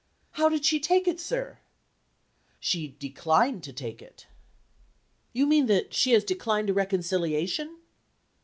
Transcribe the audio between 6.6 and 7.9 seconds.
a reconciliation?